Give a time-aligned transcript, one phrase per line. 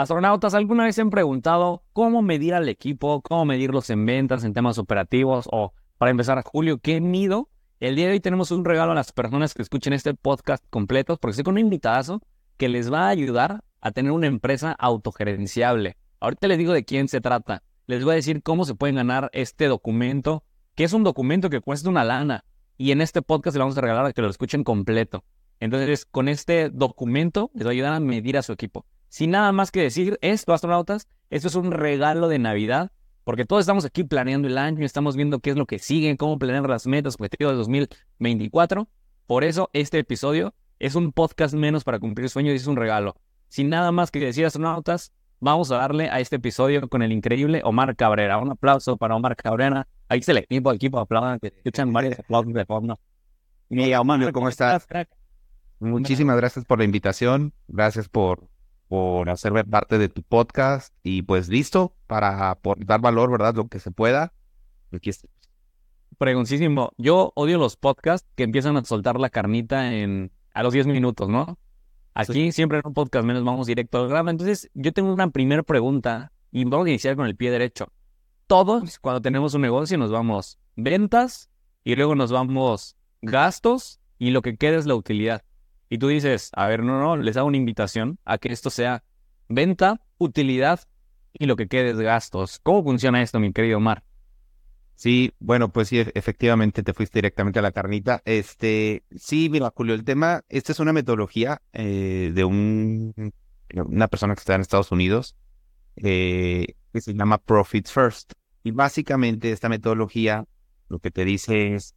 [0.00, 4.54] Astronautas, ¿alguna vez se han preguntado cómo medir al equipo, cómo medirlos en ventas, en
[4.54, 5.46] temas operativos?
[5.52, 7.50] O para empezar, Julio, ¿qué mido?
[7.80, 11.18] El día de hoy tenemos un regalo a las personas que escuchen este podcast completo,
[11.18, 12.22] porque estoy con un invitadazo
[12.56, 15.98] que les va a ayudar a tener una empresa autogerenciable.
[16.18, 17.62] Ahorita les digo de quién se trata.
[17.86, 20.44] Les voy a decir cómo se pueden ganar este documento,
[20.76, 22.46] que es un documento que cuesta una lana.
[22.78, 25.24] Y en este podcast le vamos a regalar a que lo escuchen completo.
[25.58, 28.86] Entonces, con este documento les va a ayudar a medir a su equipo.
[29.10, 32.92] Sin nada más que decir, esto, astronautas, esto es un regalo de Navidad,
[33.24, 36.38] porque todos estamos aquí planeando el año, estamos viendo qué es lo que sigue, cómo
[36.38, 38.88] planear las metas, objetivos de 2024.
[39.26, 43.16] Por eso, este episodio es un podcast menos para cumplir sueños y es un regalo.
[43.48, 47.62] Sin nada más que decir, astronautas, vamos a darle a este episodio con el increíble
[47.64, 48.38] Omar Cabrera.
[48.38, 49.88] Un aplauso para Omar Cabrera.
[50.08, 52.64] Ahí se el equipo, el equipo aplaudan, que escuchan varios aplausos de.
[53.70, 54.86] Y Omar, ¿cómo estás?
[55.80, 57.52] Muchísimas gracias por la invitación.
[57.66, 58.48] Gracias por
[58.90, 63.54] por hacerme parte de tu podcast y pues listo para dar valor, ¿verdad?
[63.54, 64.32] Lo que se pueda.
[64.92, 65.12] Aquí.
[66.18, 66.90] Preguntísimo.
[66.98, 71.28] Yo odio los podcasts que empiezan a soltar la carnita en a los 10 minutos,
[71.28, 71.56] ¿no?
[72.14, 74.28] Aquí siempre en un podcast menos vamos directo al grano.
[74.28, 77.92] Entonces, yo tengo una primera pregunta y vamos a iniciar con el pie derecho.
[78.48, 81.48] Todos, cuando tenemos un negocio, nos vamos ventas
[81.84, 85.44] y luego nos vamos gastos y lo que queda es la utilidad.
[85.90, 89.02] Y tú dices, a ver, no, no, les hago una invitación a que esto sea
[89.48, 90.80] venta, utilidad
[91.32, 92.60] y lo que quede es gastos.
[92.62, 94.04] ¿Cómo funciona esto, mi querido Omar?
[94.94, 98.22] Sí, bueno, pues sí, efectivamente te fuiste directamente a la carnita.
[98.24, 103.32] Este, sí, mira, Julio, el tema, esta es una metodología eh, de un,
[103.74, 105.34] una persona que está en Estados Unidos,
[105.96, 108.32] eh, que se llama Profits First.
[108.62, 110.44] Y básicamente esta metodología
[110.88, 111.96] lo que te dice es,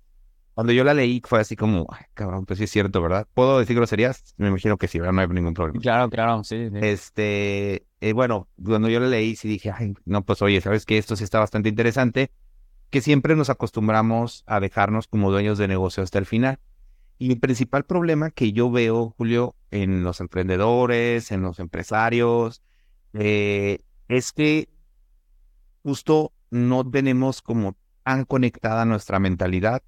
[0.54, 3.28] cuando yo la leí fue así como, ay, cabrón, pues sí es cierto, ¿verdad?
[3.34, 4.36] ¿Puedo decir groserías?
[4.38, 5.14] Me imagino que sí, ¿verdad?
[5.14, 5.80] No hay ningún problema.
[5.80, 6.70] Claro, claro, sí.
[6.76, 10.98] Este, eh, bueno, cuando yo la leí sí dije, ay, no, pues oye, ¿sabes qué?
[10.98, 12.32] Esto sí está bastante interesante,
[12.92, 16.60] que siempre nos acostumbramos a dejarnos como dueños de negocio hasta el final.
[17.18, 22.62] Y mi principal problema que yo veo, Julio, en los emprendedores, en los empresarios,
[23.14, 24.70] eh, es que
[25.82, 29.82] justo no tenemos como tan conectada nuestra mentalidad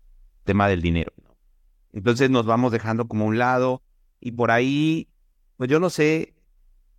[0.45, 1.11] tema del dinero.
[1.91, 3.81] Entonces nos vamos dejando como a un lado
[4.19, 5.09] y por ahí,
[5.57, 6.35] pues yo no sé,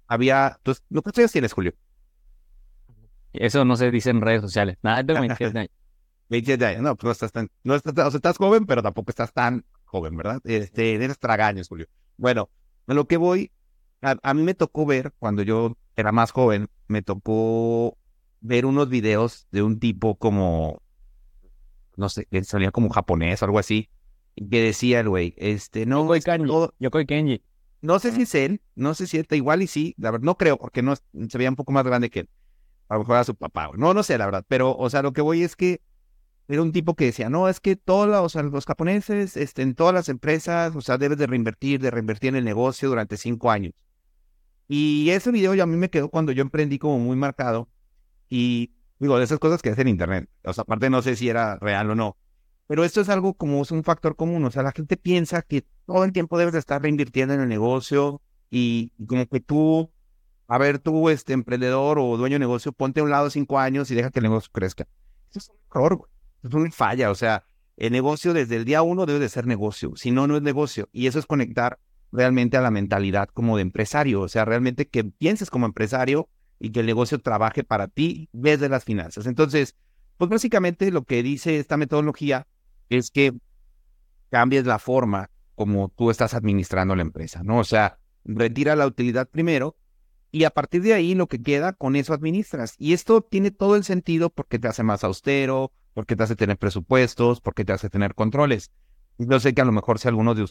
[0.06, 0.58] había...
[0.62, 1.74] ¿Tú, ¿Cuántos años tienes, Julio?
[3.32, 4.78] Eso no se dice en redes sociales.
[4.82, 5.70] Nada, de 27 años.
[6.28, 7.50] 27 años, no, pues no estás tan...
[7.62, 10.40] No estás, o sea, estás joven, pero tampoco estás tan joven, ¿verdad?
[10.44, 11.86] Este, eres tragaños, Julio.
[12.16, 12.50] Bueno,
[12.86, 13.52] a lo que voy,
[14.02, 17.96] a, a mí me tocó ver, cuando yo era más joven, me tocó
[18.40, 20.82] ver unos videos de un tipo como
[21.96, 23.88] no sé, que salía como japonés o algo así,
[24.36, 26.70] que decía el güey, este, no, Yokoi.
[26.78, 27.42] Yokoi Kenji.
[27.82, 30.36] No sé si es él, no sé si está igual y sí, la verdad, no
[30.36, 32.30] creo, porque no se veía un poco más grande que él.
[32.88, 35.12] A lo mejor era su papá, no, no sé, la verdad, pero, o sea, lo
[35.12, 35.80] que voy es que
[36.48, 39.74] era un tipo que decía, no, es que todos o sea, los japoneses, este, en
[39.74, 43.50] todas las empresas, o sea, debes de reinvertir, de reinvertir en el negocio durante cinco
[43.50, 43.74] años.
[44.68, 47.68] Y ese video ya a mí me quedó cuando yo emprendí como muy marcado.
[48.28, 50.28] Y Digo, de esas cosas que hace en Internet.
[50.44, 52.16] O sea, aparte no sé si era real o no.
[52.66, 54.44] Pero esto es algo como es un factor común.
[54.44, 57.48] O sea, la gente piensa que todo el tiempo debes de estar reinvirtiendo en el
[57.48, 58.20] negocio
[58.50, 59.90] y, como que tú,
[60.48, 63.90] a ver, tú, este emprendedor o dueño de negocio, ponte a un lado cinco años
[63.90, 64.86] y deja que el negocio crezca.
[65.30, 66.10] Eso es un error, güey.
[66.42, 67.10] Es una falla.
[67.10, 67.44] O sea,
[67.76, 69.92] el negocio desde el día uno debe de ser negocio.
[69.96, 70.88] Si no, no es negocio.
[70.92, 71.78] Y eso es conectar
[72.12, 74.22] realmente a la mentalidad como de empresario.
[74.22, 76.28] O sea, realmente que pienses como empresario
[76.58, 79.26] y que el negocio trabaje para ti desde las finanzas.
[79.26, 79.76] Entonces,
[80.16, 82.46] pues básicamente lo que dice esta metodología
[82.88, 83.34] es que
[84.30, 87.58] cambies la forma como tú estás administrando la empresa, ¿no?
[87.58, 89.76] O sea, retira la utilidad primero
[90.30, 92.74] y a partir de ahí lo que queda, con eso administras.
[92.78, 96.58] Y esto tiene todo el sentido porque te hace más austero, porque te hace tener
[96.58, 98.70] presupuestos, porque te hace tener controles.
[99.18, 100.46] Yo sé que a lo mejor si algunos de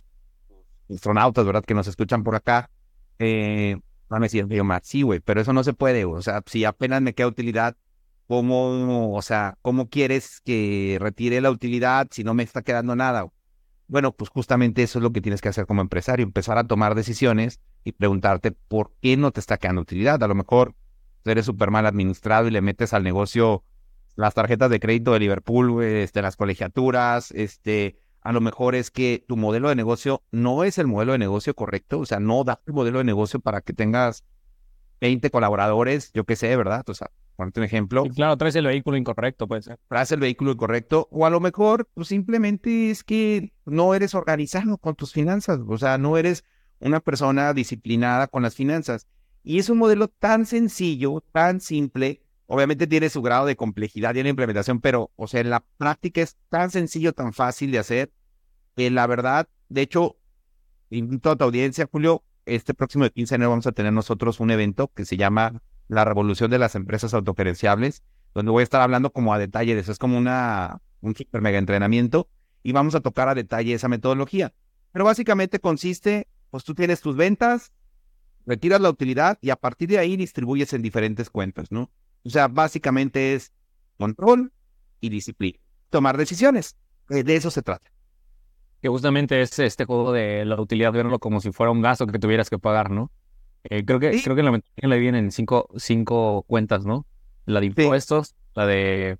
[0.95, 2.71] astronautas, ¿verdad?, que nos escuchan por acá,
[3.19, 3.77] eh,
[4.09, 7.01] Van a decir, más, sí, güey, pero eso no se puede, O sea, si apenas
[7.01, 7.75] me queda utilidad,
[8.27, 13.27] ¿cómo, o sea, cómo quieres que retire la utilidad si no me está quedando nada?
[13.87, 16.95] Bueno, pues justamente eso es lo que tienes que hacer como empresario, empezar a tomar
[16.95, 20.21] decisiones y preguntarte por qué no te está quedando utilidad.
[20.23, 20.75] A lo mejor
[21.23, 23.63] eres súper mal administrado y le metes al negocio
[24.15, 29.23] las tarjetas de crédito de Liverpool, este, las colegiaturas, este, a lo mejor es que
[29.27, 32.59] tu modelo de negocio no es el modelo de negocio correcto, o sea, no da
[32.65, 34.25] el modelo de negocio para que tengas
[34.99, 36.83] 20 colaboradores, yo qué sé, ¿verdad?
[36.89, 38.03] O sea, ponte un ejemplo.
[38.15, 39.79] claro, traes el vehículo incorrecto, puede ser.
[39.87, 44.79] Traes el vehículo incorrecto, o a lo mejor pues, simplemente es que no eres organizado
[44.79, 46.43] con tus finanzas, o sea, no eres
[46.79, 49.05] una persona disciplinada con las finanzas.
[49.43, 52.23] Y es un modelo tan sencillo, tan simple.
[52.47, 55.63] Obviamente tiene su grado de complejidad y en la implementación, pero, o sea, en la
[55.77, 58.11] práctica es tan sencillo, tan fácil de hacer,
[58.75, 60.17] que la verdad, de hecho,
[60.89, 64.51] invito a tu audiencia, Julio, este próximo 15 de enero vamos a tener nosotros un
[64.51, 69.11] evento que se llama La Revolución de las Empresas Autogerenciables, donde voy a estar hablando
[69.11, 69.91] como a detalle de eso.
[69.91, 72.29] Es como una, un super mega entrenamiento
[72.63, 74.53] y vamos a tocar a detalle esa metodología.
[74.91, 77.71] Pero básicamente consiste, pues tú tienes tus ventas,
[78.45, 81.89] retiras la utilidad y a partir de ahí distribuyes en diferentes cuentas, ¿no?
[82.23, 83.51] O sea, básicamente es
[83.97, 84.51] control
[84.99, 85.59] y disciplina.
[85.89, 86.75] Tomar decisiones.
[87.09, 87.94] Eh, de eso se trata
[88.85, 92.19] que justamente es este juego de la utilidad, verlo como si fuera un gasto que
[92.19, 93.09] tuvieras que pagar, ¿no?
[93.63, 97.07] Eh, creo que creo que en la metodología le vienen cinco, cinco cuentas, ¿no?
[97.47, 99.17] La de impuestos, la de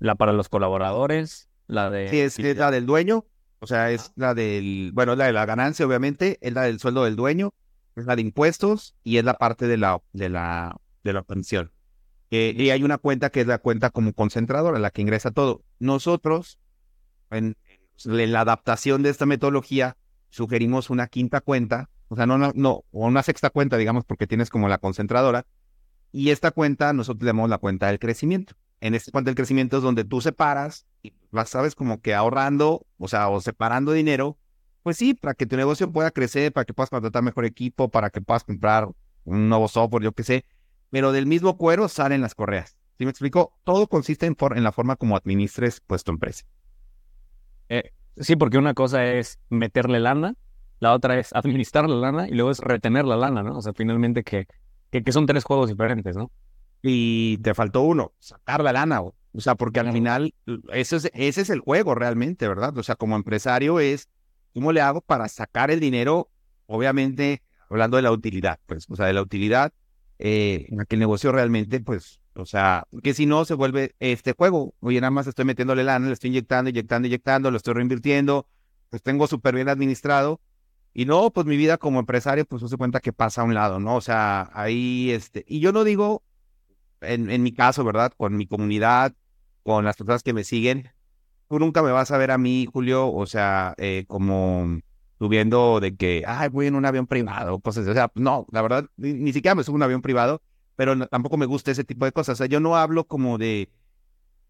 [0.00, 2.10] la para los colaboradores, la de...
[2.10, 3.24] Sí, es, la del dueño,
[3.60, 6.78] o sea, es la del, bueno, es la de la ganancia, obviamente, es la del
[6.78, 7.54] sueldo del dueño,
[7.94, 11.72] es la de impuestos y es la parte de la, de la, de la pensión.
[12.30, 15.62] Eh, y hay una cuenta que es la cuenta como concentradora, la que ingresa todo.
[15.78, 16.58] Nosotros,
[17.30, 17.56] en,
[18.04, 19.96] en la adaptación de esta metodología,
[20.28, 24.50] sugerimos una quinta cuenta, o sea, no, no, o una sexta cuenta, digamos, porque tienes
[24.50, 25.46] como la concentradora,
[26.12, 28.54] y esta cuenta nosotros le llamamos la cuenta del crecimiento.
[28.80, 32.86] En esta cuenta del crecimiento es donde tú separas y vas, sabes, como que ahorrando,
[32.98, 34.38] o sea, o separando dinero,
[34.82, 38.10] pues sí, para que tu negocio pueda crecer, para que puedas contratar mejor equipo, para
[38.10, 38.88] que puedas comprar
[39.24, 40.44] un nuevo software, yo qué sé,
[40.90, 42.76] pero del mismo cuero salen las correas.
[42.98, 43.52] ¿Sí me explico?
[43.64, 46.46] Todo consiste en, en la forma como administres pues tu empresa.
[47.68, 50.34] Eh, sí, porque una cosa es meterle lana,
[50.80, 53.58] la otra es administrar la lana y luego es retener la lana, ¿no?
[53.58, 54.46] O sea, finalmente que,
[54.90, 56.30] que, son tres juegos diferentes, ¿no?
[56.82, 60.34] Y te faltó uno, sacar la lana, o sea, porque al final
[60.72, 62.76] ese es, ese es el juego realmente, ¿verdad?
[62.76, 64.08] O sea, como empresario es,
[64.54, 66.30] ¿cómo le hago para sacar el dinero?
[66.66, 69.72] Obviamente, hablando de la utilidad, pues, o sea, de la utilidad,
[70.18, 74.32] eh, en que el negocio realmente, pues, o sea, que si no se vuelve este
[74.32, 74.74] juego.
[74.80, 78.46] Oye, nada más estoy metiéndole lana, le estoy inyectando, inyectando, inyectando, lo estoy reinvirtiendo,
[78.90, 80.40] pues tengo súper bien administrado.
[80.94, 83.80] Y no, pues mi vida como empresario, pues se cuenta que pasa a un lado,
[83.80, 83.96] ¿no?
[83.96, 86.22] O sea, ahí, este, y yo no digo,
[87.00, 88.12] en, en mi caso, ¿verdad?
[88.16, 89.14] Con mi comunidad,
[89.62, 90.90] con las personas que me siguen,
[91.48, 94.80] tú nunca me vas a ver a mí, Julio, o sea, eh, como
[95.18, 98.86] subiendo de que, ay, voy en un avión privado, cosas, o sea, no, la verdad,
[98.96, 100.42] ni siquiera me subo un avión privado,
[100.76, 102.34] pero tampoco me gusta ese tipo de cosas.
[102.34, 103.70] O sea, yo no hablo como de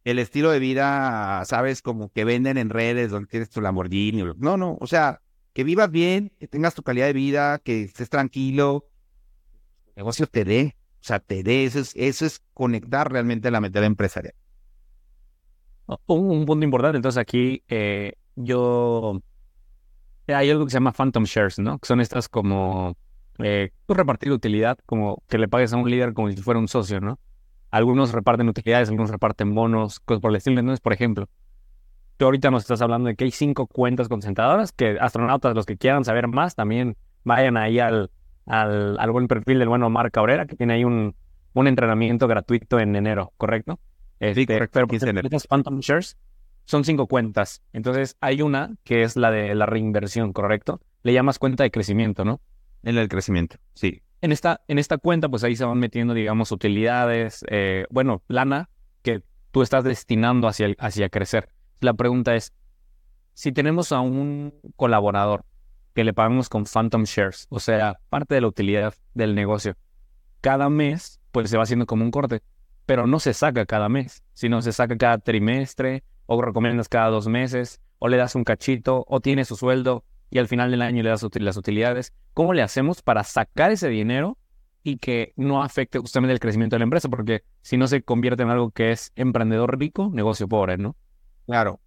[0.04, 4.22] el estilo de vida, sabes, como que venden en redes donde tienes tu Lamborghini.
[4.36, 5.20] No, no, o sea,
[5.52, 8.88] que vivas bien, que tengas tu calidad de vida, que estés tranquilo,
[9.88, 13.60] el negocio te dé, o sea, te dé, eso es, eso es conectar realmente la
[13.60, 14.34] meta empresarial.
[15.86, 19.22] Un, un, punto importante, entonces aquí eh, yo,
[20.26, 21.78] hay algo que se llama Phantom Shares, ¿no?
[21.78, 22.96] Que son estas como
[23.38, 27.00] eh, repartir utilidad, como que le pagues a un líder como si fuera un socio,
[27.00, 27.18] ¿no?
[27.70, 30.60] Algunos reparten utilidades, algunos reparten bonos, cosas por el estilo.
[30.60, 31.28] Entonces, por ejemplo,
[32.16, 35.76] tú ahorita nos estás hablando de que hay cinco cuentas concentradoras, que astronautas, los que
[35.76, 38.10] quieran saber más, también vayan ahí al,
[38.46, 41.14] al, al buen perfil del bueno Marc Cabrera, que tiene ahí un,
[41.52, 43.78] un entrenamiento gratuito en enero, ¿correcto?
[44.20, 46.16] Este, Pero pues, Phantom Shares
[46.64, 47.62] son cinco cuentas.
[47.72, 50.80] Entonces, hay una que es la de la reinversión, ¿correcto?
[51.02, 52.40] Le llamas cuenta de crecimiento, ¿no?
[52.86, 54.00] En el crecimiento, sí.
[54.20, 58.70] En esta, en esta cuenta, pues ahí se van metiendo, digamos, utilidades, eh, bueno, lana
[59.02, 61.48] que tú estás destinando hacia, hacia crecer.
[61.80, 62.52] La pregunta es,
[63.34, 65.44] si tenemos a un colaborador
[65.94, 69.76] que le pagamos con phantom shares, o sea, parte de la utilidad del negocio,
[70.40, 72.40] cada mes, pues se va haciendo como un corte,
[72.86, 77.26] pero no se saca cada mes, sino se saca cada trimestre, o recomiendas cada dos
[77.26, 81.02] meses, o le das un cachito, o tiene su sueldo, y al final del año
[81.02, 82.12] le das las utilidades.
[82.34, 84.38] ¿Cómo le hacemos para sacar ese dinero
[84.82, 87.08] y que no afecte justamente el crecimiento de la empresa?
[87.08, 90.96] Porque si no se convierte en algo que es emprendedor rico, negocio pobre, ¿no?
[91.46, 91.80] Claro.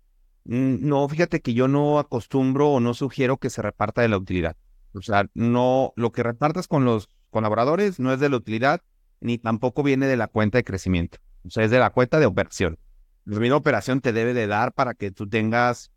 [0.46, 4.18] Mm, no, fíjate que yo no acostumbro o no sugiero que se reparta de la
[4.18, 4.56] utilidad.
[4.94, 8.82] O sea, no, lo que repartas con los colaboradores no es de la utilidad
[9.22, 11.20] ni tampoco viene de la cuenta de crecimiento.
[11.46, 12.78] O sea, es de la cuenta de operación.
[13.26, 15.92] La misma operación te debe de dar para que tú tengas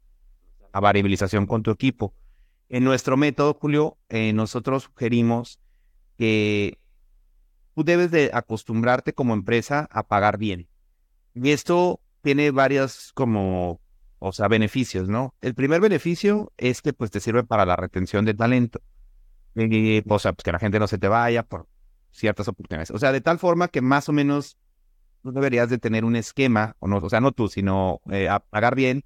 [0.74, 2.14] la variabilización con tu equipo.
[2.72, 5.60] En nuestro método, Julio, eh, nosotros sugerimos
[6.16, 6.78] que
[7.74, 10.68] tú debes de acostumbrarte como empresa a pagar bien.
[11.34, 13.78] Y esto tiene varios como,
[14.20, 15.34] o sea, beneficios, ¿no?
[15.42, 18.80] El primer beneficio es que pues te sirve para la retención de talento.
[20.08, 21.68] O sea, pues que la gente no se te vaya por
[22.10, 22.90] ciertas oportunidades.
[22.90, 24.56] O sea, de tal forma que más o menos
[25.22, 28.40] tú deberías de tener un esquema, o, no, o sea, no tú, sino eh, a
[28.40, 29.04] pagar bien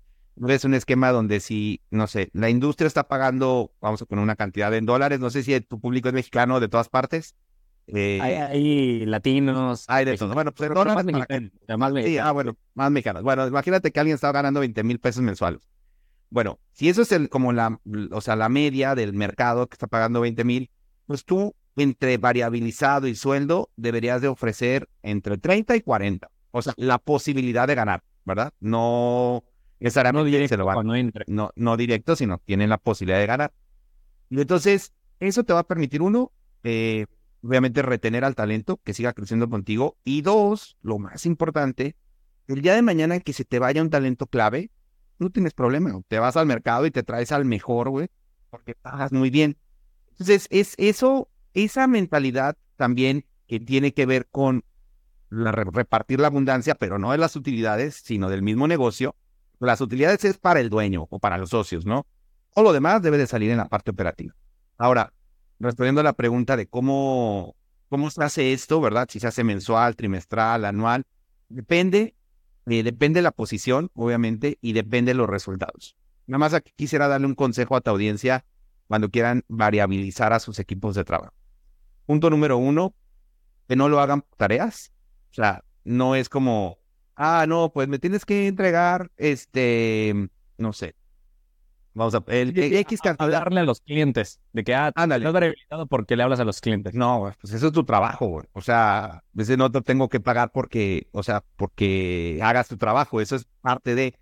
[0.48, 4.36] es un esquema donde si, no sé, la industria está pagando, vamos a poner una
[4.36, 7.34] cantidad en dólares, no sé si tu público es mexicano de todas partes.
[7.88, 9.84] Eh, Hay, hay latinos.
[9.88, 10.34] hay de todo.
[10.34, 12.28] Bueno, pues pero dólares más mexicanos, más Sí, mexicanos.
[12.28, 13.22] ah, bueno, más mexicanos.
[13.22, 15.60] Bueno, imagínate que alguien estaba ganando 20 mil pesos mensuales.
[16.28, 19.86] Bueno, si eso es el, como la, o sea, la media del mercado que está
[19.86, 20.70] pagando 20 mil,
[21.06, 26.28] pues tú entre variabilizado y sueldo deberías de ofrecer entre 30 y 40.
[26.50, 28.52] O sea, la posibilidad de ganar, ¿verdad?
[28.58, 29.44] No
[29.80, 30.76] no necesariamente directo se lo van
[31.26, 33.52] no, no directo, sino tienen la posibilidad de ganar.
[34.30, 36.32] Y entonces, eso te va a permitir, uno,
[36.64, 37.06] eh,
[37.42, 39.96] obviamente retener al talento, que siga creciendo contigo.
[40.04, 41.94] Y dos, lo más importante,
[42.48, 44.70] el día de mañana que se te vaya un talento clave,
[45.18, 45.92] no tienes problema.
[46.08, 48.08] Te vas al mercado y te traes al mejor, güey,
[48.50, 49.56] porque pagas muy bien.
[50.10, 54.64] Entonces, es eso, esa mentalidad también que tiene que ver con
[55.28, 59.14] la re- repartir la abundancia, pero no de las utilidades, sino del mismo negocio.
[59.58, 62.06] Las utilidades es para el dueño o para los socios, ¿no?
[62.54, 64.34] O lo demás debe de salir en la parte operativa.
[64.78, 65.12] Ahora,
[65.58, 67.54] respondiendo a la pregunta de cómo,
[67.88, 69.08] cómo se hace esto, ¿verdad?
[69.10, 71.04] Si se hace mensual, trimestral, anual,
[71.48, 72.14] depende,
[72.66, 75.96] eh, depende de la posición, obviamente, y depende de los resultados.
[76.26, 78.44] Nada más aquí quisiera darle un consejo a tu audiencia
[78.88, 81.34] cuando quieran variabilizar a sus equipos de trabajo.
[82.04, 82.94] Punto número uno,
[83.68, 84.92] que no lo hagan tareas.
[85.30, 86.78] O sea, no es como,
[87.16, 90.94] ah, no, pues me tienes que entregar, este, no sé.
[91.94, 93.24] Vamos a, el, el X cantidad.
[93.24, 95.22] Hablarle a los clientes de que, ah, Ándale.
[95.24, 96.92] estás variabilizado porque le hablas a los clientes.
[96.92, 98.46] No, pues eso es tu trabajo, güey.
[98.52, 103.20] O sea, ese no te tengo que pagar porque, o sea, porque hagas tu trabajo.
[103.22, 104.14] Eso es parte de.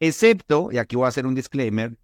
[0.00, 1.96] Excepto, y aquí voy a hacer un disclaimer,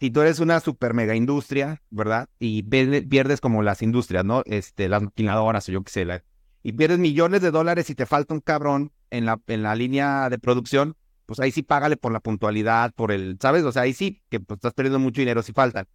[0.00, 2.28] si tú eres una super mega industria, ¿verdad?
[2.38, 4.42] Y pierde- pierdes como las industrias, ¿no?
[4.46, 6.24] Este, las maquinadoras o yo qué sé, la-
[6.62, 10.28] y pierdes millones de dólares y te falta un cabrón en la, en la línea
[10.28, 13.64] de producción, pues ahí sí págale por la puntualidad, por el, ¿sabes?
[13.64, 15.86] O sea, ahí sí, que pues, estás perdiendo mucho dinero si faltan.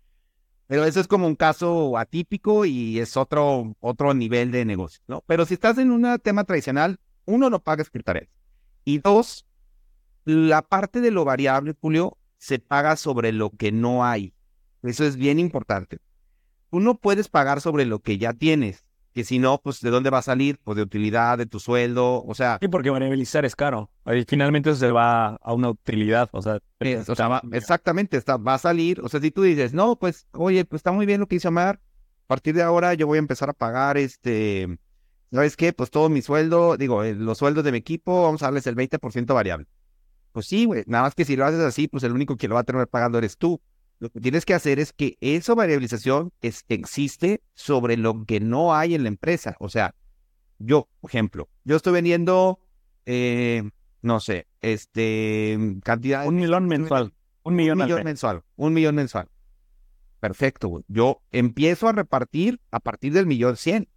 [0.67, 5.23] Pero eso es como un caso atípico y es otro, otro nivel de negocio, ¿no?
[5.27, 8.29] Pero si estás en un tema tradicional, uno, no pagas por tareas.
[8.85, 9.45] Y dos,
[10.25, 14.33] la parte de lo variable, Julio, se paga sobre lo que no hay.
[14.83, 15.97] Eso es bien importante.
[16.71, 18.85] Tú no puedes pagar sobre lo que ya tienes,
[19.19, 20.57] que si no, pues ¿de dónde va a salir?
[20.63, 23.89] Pues de utilidad, de tu sueldo, o sea, Sí, porque variabilizar es caro.
[24.05, 26.29] Ahí finalmente eso se va a una utilidad.
[26.31, 29.01] O sea, Eh, o sea, va- exactamente, está, va a salir.
[29.01, 31.49] O sea, si tú dices, no, pues, oye, pues está muy bien lo que hizo
[31.49, 31.81] Omar.
[32.23, 34.77] A partir de ahora yo voy a empezar a pagar este,
[35.31, 35.73] ¿sabes qué?
[35.73, 38.75] Pues todo mi sueldo, digo, eh, los sueldos de mi equipo, vamos a darles el
[38.75, 39.65] 20% variable.
[40.31, 42.55] Pues sí, güey, nada más que si lo haces así, pues el único que lo
[42.55, 43.59] va a tener pagando eres tú.
[43.99, 48.73] Lo que tienes que hacer es que esa variabilización es- existe sobre lo que no
[48.73, 49.55] hay en la empresa.
[49.59, 49.93] O sea,
[50.57, 52.59] yo, por ejemplo, yo estoy vendiendo,
[53.05, 53.69] eh,
[54.01, 57.13] no sé, este, cantidad un millón mensual.
[57.43, 59.27] Un millón, un millón mensual, un millón mensual.
[60.19, 60.83] Perfecto.
[60.87, 63.87] Yo empiezo a repartir a partir del millón cien.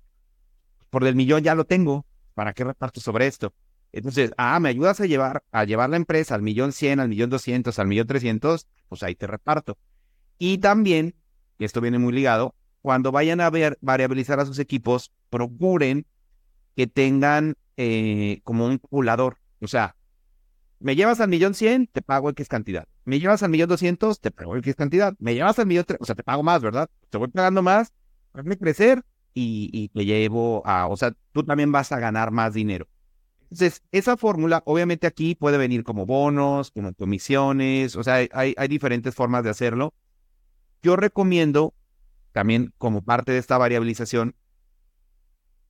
[0.91, 2.07] Por el millón ya lo tengo.
[2.35, 3.53] ¿Para qué reparto sobre esto?
[3.93, 7.29] Entonces, ah, me ayudas a llevar, a llevar la empresa al millón cien, al millón
[7.29, 9.77] doscientos, al millón trescientos, pues ahí te reparto.
[10.39, 11.15] Y también,
[11.59, 16.07] y esto viene muy ligado, cuando vayan a ver, variabilizar a sus equipos, procuren
[16.77, 19.39] que tengan eh, como un calculador.
[19.61, 19.95] O sea,
[20.81, 22.89] me llevas al millón cien, te pago X cantidad.
[23.05, 25.15] Me llevas al millón doscientos, te pago X cantidad.
[25.19, 26.91] Me llevas al millón, tre- o sea, te pago más, ¿verdad?
[27.11, 27.93] Te voy pagando más,
[28.33, 32.55] hazme crecer y, y te llevo a, o sea, tú también vas a ganar más
[32.55, 32.89] dinero.
[33.43, 38.69] Entonces, esa fórmula, obviamente aquí puede venir como bonos, como comisiones, o sea, hay, hay
[38.69, 39.95] diferentes formas de hacerlo.
[40.83, 41.75] Yo recomiendo,
[42.33, 44.35] también como parte de esta variabilización,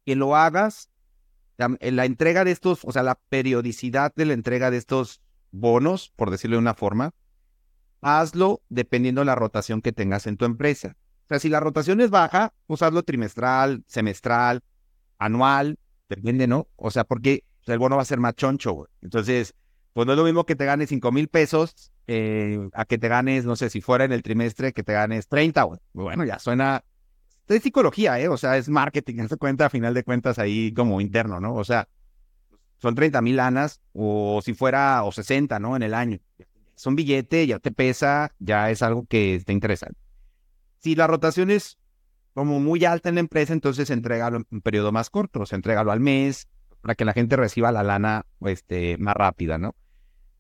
[0.05, 0.91] que lo hagas
[1.59, 5.21] en la entrega de estos, o sea, la periodicidad de la entrega de estos
[5.53, 7.15] bonos, por decirlo de una forma,
[8.01, 10.97] hazlo dependiendo de la rotación que tengas en tu empresa.
[11.27, 14.63] O sea, si la rotación es baja, pues hazlo trimestral, semestral,
[15.19, 15.79] anual,
[16.09, 16.69] depende, ¿no?
[16.77, 18.89] O sea, porque el bono va a ser más choncho, güey.
[19.03, 19.55] Entonces,
[19.93, 23.09] pues no es lo mismo que te ganes 5 mil pesos eh, a que te
[23.09, 25.81] ganes, no sé, si fuera en el trimestre, que te ganes 30, güey.
[25.93, 26.85] Bueno, ya suena
[27.55, 28.29] es psicología, ¿eh?
[28.29, 31.55] O sea, es marketing, en cuenta, a final de cuentas, ahí como interno, ¿no?
[31.55, 31.89] O sea,
[32.79, 35.77] son 30 mil lanas, o si fuera, o 60, ¿no?
[35.77, 36.19] En el año.
[36.77, 39.99] Es un billete, ya te pesa, ya es algo que está interesante.
[40.79, 41.79] Si la rotación es
[42.35, 45.61] como muy alta en la empresa, entonces entrégalo en un periodo más corto, o sea,
[45.63, 46.49] al mes,
[46.81, 49.77] para que la gente reciba la lana este, más rápida, ¿no?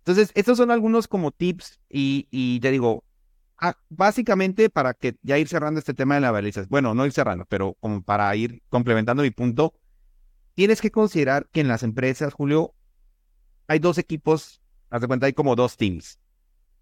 [0.02, 3.04] Entonces, estos son algunos como tips y, y te digo,
[3.64, 7.12] Ah, básicamente para que ya ir cerrando este tema de la baliza, bueno, no ir
[7.12, 9.72] cerrando, pero como para ir complementando mi punto,
[10.54, 12.74] tienes que considerar que en las empresas, Julio,
[13.68, 16.18] hay dos equipos, haz de cuenta, hay como dos teams.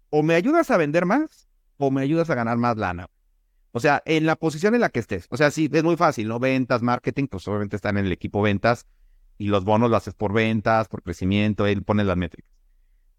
[0.09, 1.47] O me ayudas a vender más
[1.77, 3.11] o me ayudas a ganar más lana.
[3.73, 5.27] O sea, en la posición en la que estés.
[5.29, 6.39] O sea, sí, es muy fácil, ¿no?
[6.39, 8.87] Ventas, marketing, pues obviamente están en el equipo ventas
[9.37, 12.50] y los bonos lo haces por ventas, por crecimiento, él pone las métricas.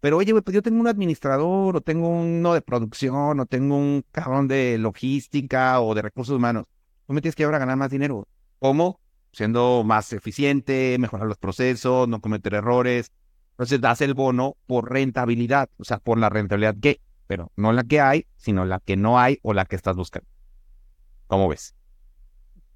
[0.03, 3.77] Pero oye, güey, pues yo tengo un administrador, o tengo uno de producción, o tengo
[3.77, 6.65] un cabrón de logística o de recursos humanos.
[7.07, 8.27] Tú me tienes que ahora ganar más dinero.
[8.59, 8.99] ¿Cómo?
[9.31, 13.13] Siendo más eficiente, mejorar los procesos, no cometer errores.
[13.51, 17.85] Entonces das el bono por rentabilidad, o sea, por la rentabilidad que, pero no la
[17.85, 20.27] que hay, sino la que no hay o la que estás buscando.
[21.27, 21.75] ¿Cómo ves?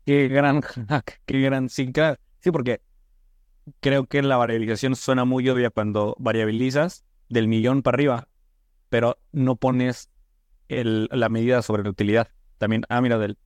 [0.05, 1.91] Qué gran hack, qué gran sí,
[2.39, 2.79] sí, porque
[3.81, 8.27] creo que la variabilización suena muy obvia cuando variabilizas del millón para arriba,
[8.89, 10.10] pero no pones
[10.69, 12.29] la medida sobre la utilidad.
[12.57, 13.38] También, ah, mira, del...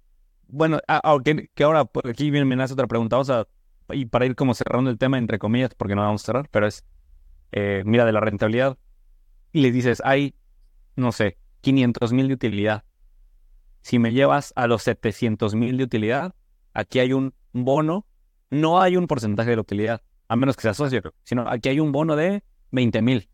[0.48, 3.48] Bueno, ah, que ahora aquí viene, me nace otra pregunta, vamos a,
[3.94, 6.68] y para ir como cerrando el tema, entre comillas, porque no vamos a cerrar, pero
[6.68, 6.86] es,
[7.52, 8.78] eh, mira, de la rentabilidad,
[9.52, 10.36] y le dices, hay,
[10.96, 12.84] no sé, 500 mil de utilidad.
[13.82, 16.36] Si me llevas a los 700 mil de utilidad,
[16.74, 18.06] aquí hay un bono,
[18.50, 21.80] no hay un porcentaje de la utilidad, a menos que sea socio, sino aquí hay
[21.80, 23.30] un bono de 20 mil.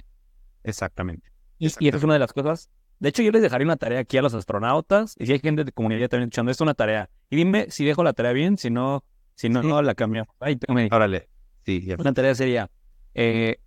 [0.68, 1.32] Exactamente.
[1.58, 2.70] Y, y es una de las cosas.
[3.00, 5.16] De hecho, yo les dejaré una tarea aquí a los astronautas.
[5.18, 7.10] Y si hay gente de comunidad también escuchando, es una tarea.
[7.30, 9.04] Y dime si dejo la tarea bien, si no,
[9.36, 10.28] si no, no la cambio.
[10.40, 10.60] Ahí
[10.92, 11.30] Órale.
[11.66, 12.70] Sí, Una tarea sería
[13.14, 13.60] eh,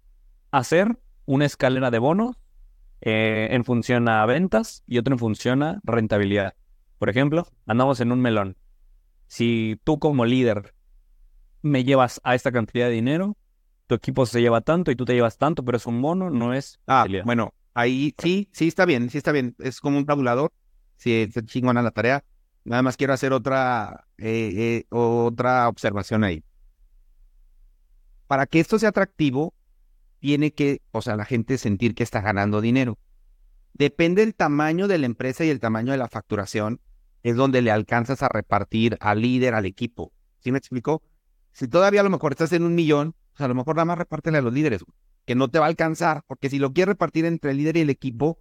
[0.50, 2.37] hacer una escalera de bonos
[3.02, 6.54] eh, en función a ventas y otra en función a rentabilidad.
[6.99, 8.57] Por ejemplo, andamos en un melón.
[9.26, 10.75] Si tú como líder
[11.62, 13.37] me llevas a esta cantidad de dinero,
[13.90, 16.54] tu equipo se lleva tanto y tú te llevas tanto, pero es un mono, no
[16.54, 16.78] es.
[16.87, 19.56] Ah, bueno, ahí sí, sí está bien, sí está bien.
[19.59, 20.52] Es como un tabulador.
[20.97, 22.23] Sí, es chingona la tarea.
[22.62, 26.44] Nada más quiero hacer otra, eh, eh, otra observación ahí.
[28.28, 29.54] Para que esto sea atractivo,
[30.20, 32.97] tiene que, o sea, la gente sentir que está ganando dinero.
[33.73, 36.80] Depende del tamaño de la empresa y el tamaño de la facturación,
[37.25, 40.12] es donde le alcanzas a repartir al líder, al equipo.
[40.38, 41.02] ¿Sí me explico?
[41.50, 44.38] Si todavía a lo mejor estás en un millón, a lo mejor nada más repártele
[44.38, 44.85] a los líderes,
[45.25, 47.80] que no te va a alcanzar, porque si lo quieres repartir entre el líder y
[47.80, 48.38] el equipo,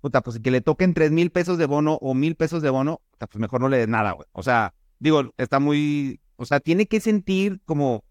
[0.00, 3.00] puta, pues que le toquen tres mil pesos de bono o mil pesos de bono,
[3.18, 4.26] pues mejor no le des nada, güey.
[4.32, 8.04] O sea, digo, está muy, o sea, tiene que sentir como,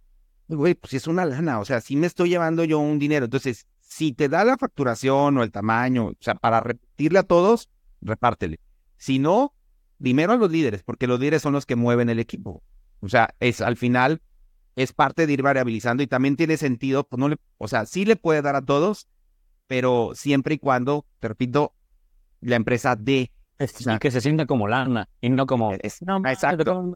[0.47, 3.25] güey, pues es una lana, o sea, si me estoy llevando yo un dinero.
[3.25, 7.69] Entonces, si te da la facturación o el tamaño, o sea, para repartirle a todos,
[8.01, 8.60] repártele.
[8.97, 9.54] Si no,
[9.99, 12.62] primero a los líderes, porque los líderes son los que mueven el equipo.
[13.01, 14.21] O sea, es al final
[14.75, 18.05] es parte de ir variabilizando y también tiene sentido, pues no le, o sea, sí
[18.05, 19.08] le puede dar a todos,
[19.67, 21.73] pero siempre y cuando, te repito,
[22.41, 26.95] la empresa de y que se sienta como lana y no como es, no, exacto.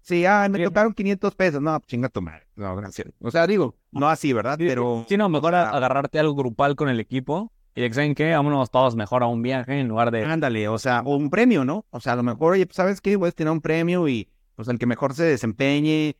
[0.00, 1.60] Sí, ah, me tocaron 500 pesos.
[1.60, 2.46] No, chinga tu madre.
[2.56, 3.08] No, gracias.
[3.20, 4.56] O sea, digo, no así, ¿verdad?
[4.56, 8.70] Pero sí, no, mejor agarrarte algo grupal con el equipo y que saben que vámonos
[8.70, 11.84] todos mejor a un viaje en lugar de Ándale, o sea, o un premio, ¿no?
[11.90, 13.16] O sea, a lo mejor, oye, pues, ¿sabes qué?
[13.16, 16.16] Voy a tener un premio y pues el que mejor se desempeñe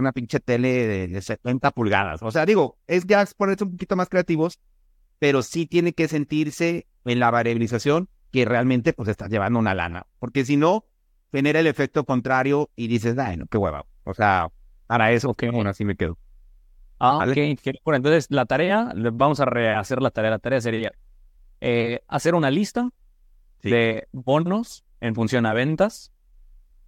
[0.00, 2.22] una pinche tele de, 70 pulgadas.
[2.22, 4.60] O sea, digo, es ya por eso un poquito más creativos,
[5.18, 10.06] pero sí tiene que sentirse en la variabilización que realmente pues estás llevando una lana.
[10.18, 10.84] Porque si no,
[11.32, 13.86] genera el efecto contrario y dices, ay, no, qué hueva.
[14.04, 14.50] O sea,
[14.86, 16.18] para eso, que bueno, así me quedo.
[16.98, 17.60] Ah, ok.
[17.84, 20.30] Bueno, entonces la tarea, vamos a rehacer la tarea.
[20.30, 20.92] La tarea sería
[21.60, 22.90] eh, hacer una lista
[23.62, 26.12] de bonos en función a ventas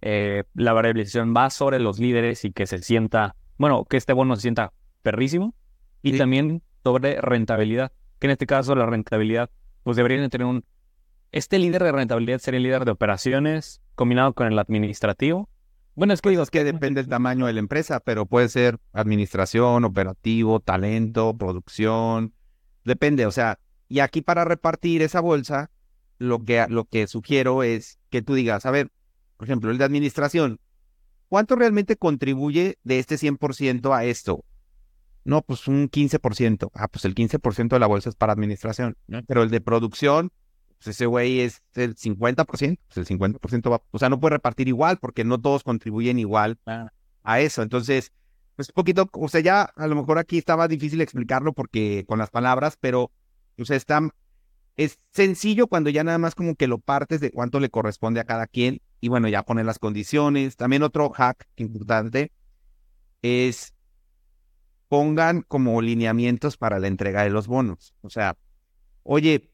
[0.01, 4.35] eh, la variabilización va sobre los líderes y que se sienta, bueno, que este bono
[4.35, 5.53] se sienta perrísimo.
[6.01, 9.49] Y también sobre rentabilidad, que en este caso la rentabilidad,
[9.83, 10.63] pues deberían tener un...
[11.31, 15.49] Este líder de rentabilidad sería el líder de operaciones combinado con el administrativo.
[15.95, 18.79] Bueno, es que digo, es que depende del tamaño de la empresa, pero puede ser
[18.93, 22.33] administración, operativo, talento, producción,
[22.85, 23.59] depende, o sea,
[23.89, 25.71] y aquí para repartir esa bolsa,
[26.17, 28.91] lo que, lo que sugiero es que tú digas, a ver,
[29.39, 30.59] por ejemplo, el de administración,
[31.29, 34.43] ¿cuánto realmente contribuye de este 100% a esto?
[35.23, 36.69] No, pues un 15%.
[36.73, 38.97] Ah, pues el 15% de la bolsa es para administración.
[39.27, 40.33] Pero el de producción,
[40.77, 42.79] pues ese güey es el 50%.
[42.85, 46.59] Pues el 50% va, o sea, no puede repartir igual porque no todos contribuyen igual
[47.23, 47.61] a eso.
[47.61, 48.11] Entonces,
[48.57, 52.19] pues un poquito, o sea, ya a lo mejor aquí estaba difícil explicarlo porque con
[52.19, 53.09] las palabras, pero,
[53.57, 54.01] o sea, está,
[54.75, 58.25] es sencillo cuando ya nada más como que lo partes de cuánto le corresponde a
[58.25, 60.55] cada quien y bueno, ya poner las condiciones.
[60.57, 62.31] También otro hack importante
[63.21, 63.73] es
[64.87, 67.93] pongan como lineamientos para la entrega de los bonos.
[68.01, 68.35] O sea,
[69.03, 69.51] oye,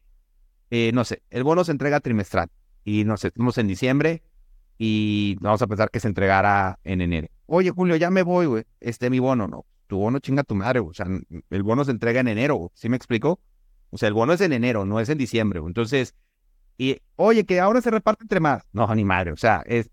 [0.71, 2.49] eh, no sé, el bono se entrega trimestral
[2.83, 4.23] y no sé, estamos en diciembre
[4.77, 7.27] y vamos a pensar que se entregará en enero.
[7.45, 8.63] Oye, Julio, ya me voy, güey.
[8.79, 9.65] Este mi bono, no.
[9.87, 11.05] Tu bono chinga tu madre, O sea,
[11.49, 13.39] el bono se entrega en enero, ¿sí me explico?
[13.91, 15.61] O sea, el bono es en enero, no es en diciembre.
[15.65, 16.15] Entonces,
[16.77, 18.63] Y, oye, que ahora se reparte entre más.
[18.73, 19.89] No, ni madre, o sea, es,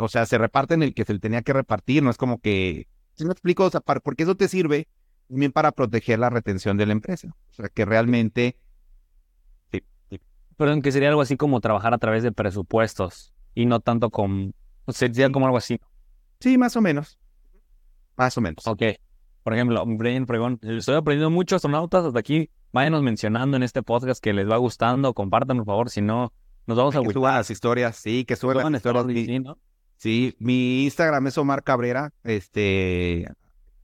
[0.00, 2.40] o sea, se reparte en el que se le tenía que repartir, no es como
[2.40, 4.88] que, si me explico, o sea, porque eso te sirve
[5.28, 7.34] también para proteger la retención de la empresa.
[7.50, 8.56] O sea, que realmente...
[9.70, 9.82] Sí,
[10.56, 14.54] Perdón, que sería algo así como trabajar a través de presupuestos y no tanto con...
[14.84, 15.80] O sea, sería como algo así.
[16.40, 17.18] Sí, más o menos.
[18.16, 18.66] Más o menos.
[18.66, 18.82] Ok.
[19.42, 22.50] Por ejemplo, Brian Pregón, estoy aprendiendo mucho astronautas hasta aquí.
[22.72, 25.12] Váyanos mencionando en este podcast que les va gustando.
[25.12, 26.32] Compartan, por favor, si no,
[26.66, 27.02] nos vamos a...
[27.02, 29.06] Que suban las historias, sí, que suban las historias.
[29.26, 29.58] Sí, ¿no?
[29.98, 32.12] sí, mi Instagram es Omar Cabrera.
[32.24, 33.30] Este,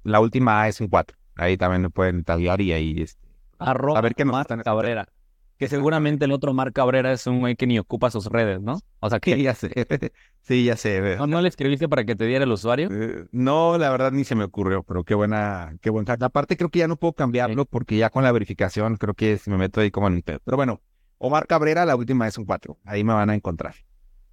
[0.04, 1.18] la última es un 4.
[1.36, 3.02] Ahí también me pueden taguear y ahí...
[3.02, 5.06] Este, a ver qué Omar Cabrera.
[5.58, 8.78] Que seguramente el otro Mar Cabrera es un güey que ni ocupa sus redes, ¿no?
[9.00, 9.34] O sea que.
[9.34, 9.70] Sí, ya sé.
[10.40, 11.16] Sí, ya sé.
[11.18, 12.88] ¿No, ¿No, le escribiste para que te diera el usuario?
[12.90, 16.16] Eh, no, la verdad ni se me ocurrió, pero qué buena, qué buena.
[16.18, 19.50] Aparte, creo que ya no puedo cambiarlo porque ya con la verificación creo que si
[19.50, 20.80] me meto ahí como en Pero bueno,
[21.18, 22.78] Omar Cabrera, la última es un 4.
[22.86, 23.74] Ahí me van a encontrar.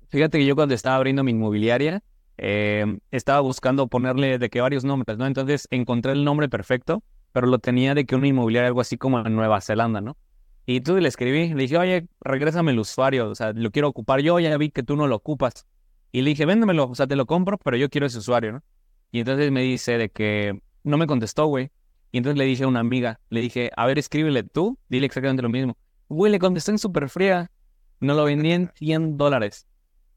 [0.08, 2.02] Fíjate que yo cuando estaba abriendo mi inmobiliaria,
[2.38, 5.26] eh, estaba buscando ponerle de que varios nombres, ¿no?
[5.26, 9.20] Entonces encontré el nombre perfecto, pero lo tenía de que una inmobiliaria algo así como
[9.20, 10.16] en Nueva Zelanda, ¿no?
[10.66, 14.22] Y tú le escribí, le dije, oye, regrésame el usuario, o sea, lo quiero ocupar
[14.22, 15.68] yo, ya vi que tú no lo ocupas.
[16.12, 18.64] Y le dije, véndemelo, o sea, te lo compro, pero yo quiero ese usuario, ¿no?
[19.12, 21.72] Y entonces me dice de que no me contestó, güey.
[22.12, 25.44] Y entonces le dije a una amiga, le dije, a ver, escríbele tú, dile exactamente
[25.44, 25.78] lo mismo.
[26.08, 27.52] Güey, le contestó en súper fría,
[28.00, 29.68] no lo vendí en 100 dólares.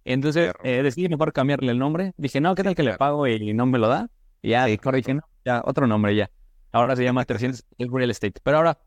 [0.05, 2.13] Entonces eh, decidí mejor cambiarle el nombre.
[2.17, 4.09] Dije, no, ¿qué tal que le pago y no me lo da?
[4.41, 6.31] Y ya, mejor dije, no, ya, otro nombre ya.
[6.73, 8.41] Ahora se llama 300 Real Estate.
[8.43, 8.79] Pero ahora,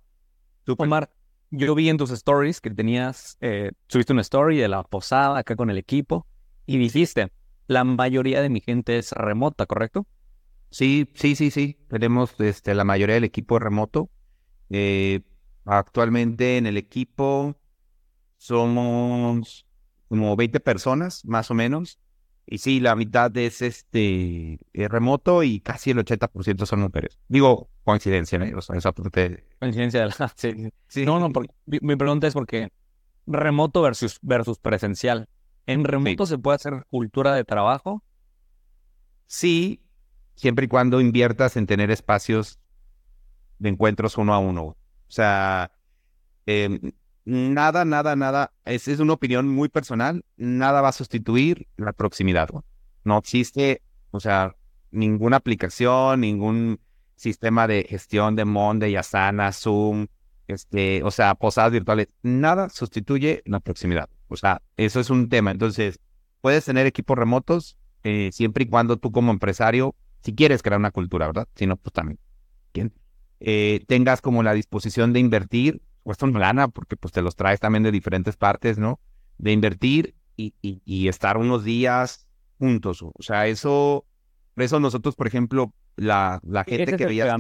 [0.64, 1.12] tú, Omar,
[1.52, 5.56] yo vi en tus stories que tenías, eh, subiste una story de la posada acá
[5.56, 6.26] con el equipo
[6.66, 7.32] y dijiste,
[7.68, 10.08] la mayoría de mi gente es remota, ¿correcto?
[10.70, 11.78] Sí, sí, sí, sí.
[11.90, 14.10] Tenemos este, la mayoría del equipo remoto.
[14.70, 15.22] Eh,
[15.66, 17.56] actualmente en el equipo
[18.38, 19.68] somos
[20.08, 22.00] como 20 personas, más o menos.
[22.52, 27.18] Y sí, la mitad es este remoto y casi el 80% son mujeres.
[27.30, 28.58] Digo, coincidencia, ¿no?
[28.58, 29.46] O sea, esa parte...
[29.60, 30.34] Coincidencia de la...
[30.90, 31.06] Sí.
[31.06, 31.32] No, no,
[31.66, 32.74] mi pregunta es porque
[33.26, 35.30] remoto versus, versus presencial.
[35.66, 38.04] ¿En remoto se puede hacer cultura de trabajo?
[39.28, 39.82] Sí,
[40.36, 42.60] siempre y cuando inviertas en tener espacios
[43.60, 44.64] de encuentros uno a uno.
[44.64, 45.72] O sea,
[46.46, 46.92] eh,
[47.26, 52.50] nada, nada, nada, es, es una opinión muy personal, nada va a sustituir la proximidad.
[53.04, 53.82] No existe,
[54.12, 54.56] o sea,
[54.92, 56.80] ninguna aplicación, ningún
[57.16, 60.08] sistema de gestión de Monday, Asana, Zoom,
[60.48, 64.10] este, o sea, posadas virtuales, nada sustituye la proximidad.
[64.28, 65.52] O sea, eso es un tema.
[65.52, 66.00] Entonces,
[66.42, 70.92] puedes tener equipos remotos eh, siempre y cuando tú como empresario, si quieres crear una
[70.92, 71.48] cultura, ¿verdad?
[71.56, 72.20] Si no, pues también.
[73.44, 77.60] Eh, tengas como la disposición de invertir cuesta una lana porque pues te los traes
[77.60, 79.00] también de diferentes partes, ¿no?
[79.38, 83.04] De invertir y, y, estar unos días juntos.
[83.04, 84.06] O sea, eso,
[84.56, 87.36] por eso nosotros, por ejemplo, la, la gente que veía...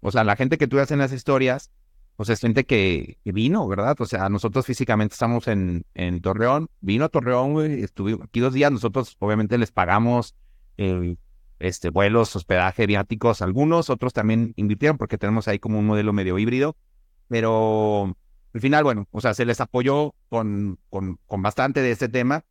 [0.00, 1.70] O sea, la gente que tú en las historias,
[2.16, 3.96] pues es gente que, vino, ¿verdad?
[4.00, 8.54] O sea, nosotros físicamente estamos en, en Torreón, vino a Torreón, güey, estuvimos aquí dos
[8.54, 10.34] días, nosotros obviamente les pagamos
[10.76, 11.18] el
[11.58, 16.38] este, vuelos, hospedaje, viáticos, algunos, otros también invirtieron porque tenemos ahí como un modelo medio
[16.38, 16.76] híbrido,
[17.28, 18.16] pero
[18.54, 22.44] al final, bueno, o sea, se les apoyó con, con, con bastante de este tema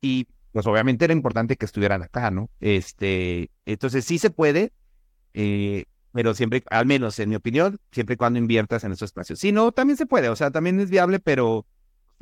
[0.00, 2.50] y pues obviamente era importante que estuvieran acá, ¿no?
[2.60, 4.72] Este, entonces sí se puede,
[5.34, 9.38] eh, pero siempre, al menos en mi opinión, siempre y cuando inviertas en esos espacios.
[9.38, 11.66] Si no, también se puede, o sea, también es viable, pero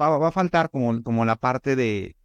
[0.00, 2.16] va, va a faltar como, como la parte de...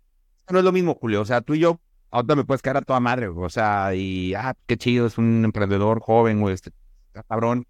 [0.50, 2.82] No es lo mismo, Julio, o sea, tú y yo, ahorita me puedes quedar a
[2.82, 6.72] toda madre, o sea, y, ah, qué chido, es un emprendedor joven, o este,
[7.28, 7.66] cabrón,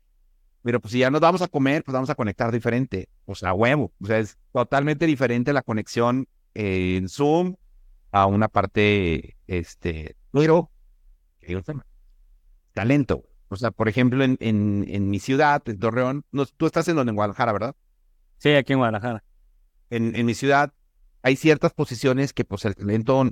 [0.64, 3.10] pero pues si ya nos vamos a comer, pues vamos a conectar diferente.
[3.26, 3.92] O sea, huevo.
[4.02, 7.56] O sea, es totalmente diferente la conexión en Zoom
[8.12, 10.70] a una parte, este, pero,
[12.74, 13.24] talento.
[13.50, 16.96] O sea, por ejemplo, en, en, en mi ciudad, en Torreón, no, tú estás en
[16.96, 17.76] donde, en Guadalajara, ¿verdad?
[18.38, 19.24] Sí, aquí en Guadalajara.
[19.90, 20.74] En, en mi ciudad
[21.22, 23.24] hay ciertas posiciones que pues el talento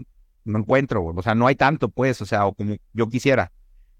[0.45, 3.51] no encuentro, o sea, no hay tanto, pues, o sea, o como yo quisiera.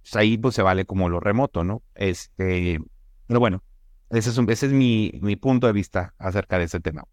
[0.02, 1.84] Pues ahí pues se vale como lo remoto, ¿no?
[1.96, 2.80] Este,
[3.30, 3.64] pero bueno,
[4.10, 7.04] ese es, ese es mi, mi punto de vista acerca de ese tema.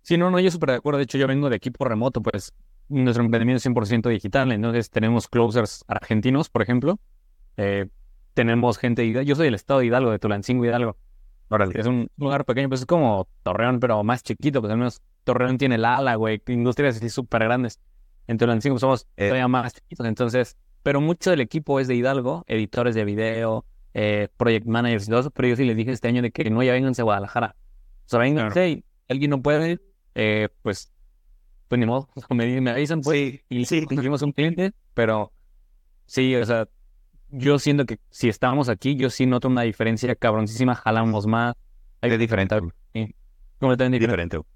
[0.00, 0.96] Sí, no, no, yo súper de acuerdo.
[0.96, 2.54] De hecho, yo vengo de equipo remoto, pues
[2.88, 4.52] nuestro emprendimiento es 100% digital.
[4.52, 6.98] Entonces, tenemos closers argentinos, por ejemplo.
[7.58, 7.88] Eh,
[8.32, 10.96] tenemos gente, yo soy del estado de Hidalgo, de Tulancingo, Hidalgo.
[11.74, 15.58] Es un lugar pequeño, pues es como Torreón, pero más chiquito, pues al menos Torreón
[15.58, 17.80] tiene el ala, güey, industrias así súper grandes.
[18.28, 19.26] En Tulancingo somos eh.
[19.26, 24.28] todavía más chiquitos, entonces, pero mucho del equipo es de Hidalgo, editores de video, eh,
[24.36, 26.62] project managers y todo eso, pero yo sí les dije este año de que no,
[26.62, 27.56] ya vénganse a Guadalajara.
[28.06, 29.80] O sea, vénganse alguien no puede,
[30.14, 30.92] eh, pues,
[31.68, 33.84] pues ni modo, me, me avisan, pues, y sí.
[33.86, 35.32] conseguimos un cliente, pero
[36.06, 36.68] sí, o sea,
[37.30, 41.54] yo siento que si estamos aquí, yo sí noto una diferencia cabroncísima, jalamos más.
[42.00, 42.58] Es diferente.
[42.94, 43.14] Sí,
[43.58, 44.36] completamente diferente.
[44.38, 44.48] Diferente.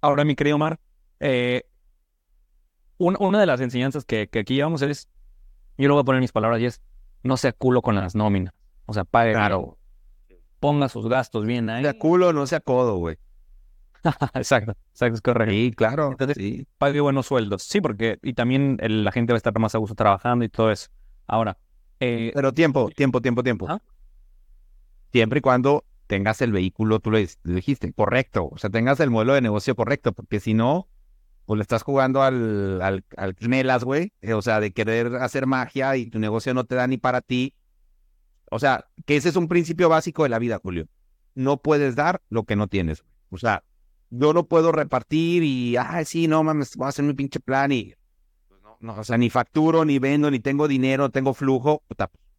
[0.00, 0.78] Ahora, mi querido Omar,
[1.20, 1.62] eh,
[2.98, 5.08] un- una de las enseñanzas que, que aquí llevamos es,
[5.78, 6.80] yo lo voy a poner en mis palabras y es,
[7.22, 8.54] no sea culo con las nóminas.
[8.92, 9.78] O sea, pague, Claro.
[10.60, 11.82] ponga sus gastos bien ahí.
[11.82, 13.16] Sea culo, no sea codo, güey.
[14.34, 15.52] exacto, exacto, es correcto.
[15.52, 16.10] Sí, claro.
[16.10, 16.66] Entonces- sí.
[16.78, 17.62] Pague buenos sueldos.
[17.62, 20.48] Sí, porque, y también el- la gente va a estar más a gusto trabajando y
[20.48, 20.88] todo eso.
[21.26, 21.56] Ahora,
[22.00, 23.66] eh, Pero tiempo, tiempo, tiempo, tiempo.
[23.68, 23.80] Ajá.
[25.12, 28.48] Siempre y cuando tengas el vehículo, tú lo dijiste, correcto.
[28.50, 30.88] O sea, tengas el modelo de negocio correcto, porque si no,
[31.46, 34.12] pues le estás jugando al, al, al Knelas, güey.
[34.20, 37.20] Eh, O sea, de querer hacer magia y tu negocio no te da ni para
[37.20, 37.54] ti.
[38.54, 40.86] O sea, que ese es un principio básico de la vida, Julio.
[41.34, 43.02] No puedes dar lo que no tienes.
[43.30, 43.64] O sea,
[44.10, 47.72] yo no puedo repartir y, ay, sí, no mames, voy a hacer mi pinche plan
[47.72, 47.94] y
[48.48, 51.82] pues no, no, o sea, ni facturo, ni vendo, ni tengo dinero, tengo flujo.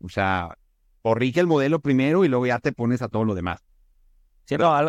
[0.01, 0.55] O sea,
[1.01, 3.63] corrige el modelo primero y luego ya te pones a todo lo demás.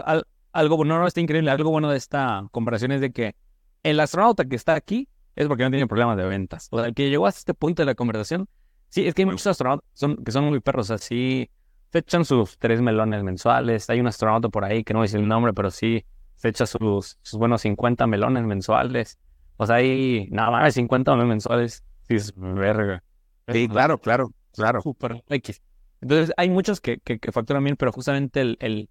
[0.06, 1.50] Al- algo bueno, no, está increíble.
[1.50, 3.34] Algo bueno de esta comparación es de que
[3.82, 6.68] el astronauta que está aquí es porque no tiene problemas de ventas.
[6.70, 8.46] O sea, el que llegó hasta este punto de la conversación,
[8.94, 11.50] sí, es que hay muchos astronautas que son, que son muy perros, así
[11.90, 13.90] se echan sus tres melones mensuales.
[13.90, 16.04] Hay un astronauta por ahí que no voy a decir el nombre, pero sí
[16.36, 19.18] se echa sus, sus buenos 50 melones mensuales.
[19.56, 21.84] O sea, hay nada más 50 melones mensuales.
[22.06, 23.02] Sí, es verga.
[23.48, 24.80] Sí, claro, claro, claro.
[24.80, 25.60] Súper X.
[26.00, 28.88] Entonces, hay muchos que, que, que facturan bien, pero justamente el, el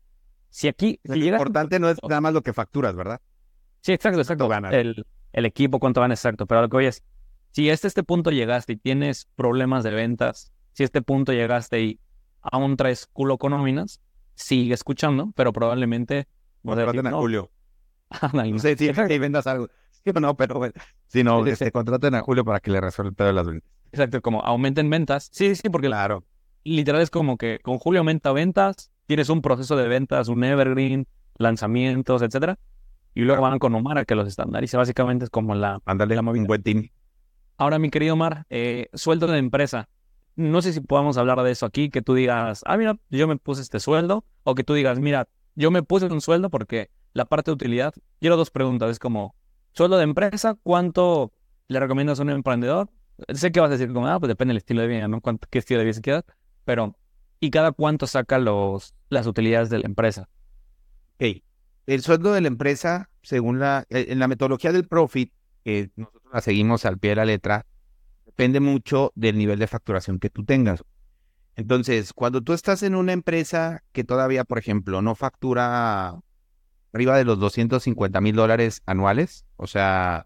[0.49, 3.21] si aquí, si Lo importante no es nada más lo que facturas, ¿verdad?
[3.81, 4.47] Sí, exacto, exacto.
[4.49, 4.73] ganas.
[4.73, 6.45] El, el equipo, cuánto van exacto.
[6.45, 7.03] Pero lo que voy es,
[7.53, 11.81] si hasta este punto llegaste y tienes problemas de ventas, si a este punto llegaste
[11.81, 11.99] y
[12.41, 14.01] aún traes culo con nóminas,
[14.35, 16.27] sigue escuchando, pero probablemente...
[16.65, 17.49] Contraten a no, Julio.
[18.33, 18.59] No no.
[18.59, 19.67] sé si vendas algo.
[20.03, 20.73] Sí o no, pero bueno.
[21.07, 21.65] Si no, Sí, que sí.
[21.65, 23.69] se contraten a Julio para que le resuelva el pedo de las ventas.
[23.91, 25.29] exacto, como aumenten ventas.
[25.31, 26.23] Sí, sí, porque Claro.
[26.63, 31.07] literal es como que con Julio aumenta ventas, tienes un proceso de ventas, un evergreen,
[31.37, 32.57] lanzamientos, etcétera,
[33.15, 34.75] y luego van con Omar a que los estandarice.
[34.77, 36.41] Básicamente es como la, Ándale, La movida.
[36.41, 36.89] un buen team.
[37.57, 39.89] Ahora, mi querido Omar, eh, sueldo de empresa.
[40.35, 43.37] No sé si podamos hablar de eso aquí, que tú digas, ah, mira, yo me
[43.37, 47.25] puse este sueldo, o que tú digas, mira, yo me puse un sueldo porque la
[47.25, 49.35] parte de utilidad, quiero dos preguntas, es como,
[49.73, 51.31] sueldo de empresa, ¿cuánto
[51.67, 52.89] le recomiendas a un emprendedor?
[53.33, 55.21] Sé que vas a decir como, ah, pues depende del estilo de vida, ¿no?
[55.21, 56.25] ¿Cuánto, ¿Qué estilo de vida se queda?
[56.65, 56.95] Pero,
[57.39, 60.29] ¿y cada cuánto saca los, las utilidades de la empresa?
[61.15, 61.43] Ok.
[61.85, 65.31] El sueldo de la empresa, según la, en la metodología del profit,
[65.63, 67.65] que nosotros la seguimos al pie de la letra,
[68.25, 70.83] depende mucho del nivel de facturación que tú tengas.
[71.55, 76.19] Entonces, cuando tú estás en una empresa que todavía, por ejemplo, no factura
[76.91, 80.25] arriba de los 250 mil dólares anuales, o sea,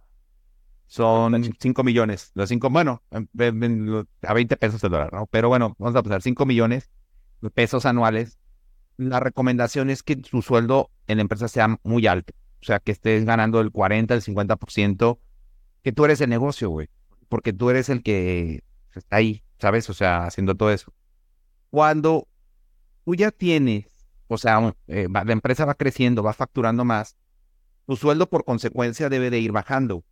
[0.85, 2.31] son 5 millones.
[2.33, 5.27] Los 5, bueno, a 20 pesos el dólar, ¿no?
[5.27, 6.89] Pero bueno, vamos a pasar 5 millones
[7.41, 8.39] de pesos anuales.
[8.95, 12.33] La recomendación es que tu sueldo en la empresa sea muy alto.
[12.61, 15.19] O sea, que estés ganando el 40, el 50%,
[15.87, 16.89] que tú eres el negocio, güey.
[17.29, 18.61] Porque tú eres el que
[18.93, 19.89] está ahí, ¿sabes?
[19.89, 20.93] O sea, haciendo todo eso.
[21.69, 22.27] Cuando
[23.05, 23.85] tú ya tienes,
[24.27, 27.15] o sea, eh, la empresa va creciendo, va facturando más,
[27.85, 30.03] tu sueldo por consecuencia debe de ir bajando.